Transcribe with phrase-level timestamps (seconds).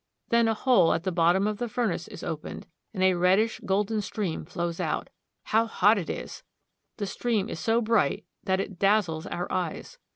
[0.29, 4.01] Then a hole at the bottom of the furnace is opened, and a reddish golden
[4.01, 5.11] stream flows out.
[5.43, 6.41] How hot it is!
[6.97, 9.99] The stream is so bright that it dazzles our eyes.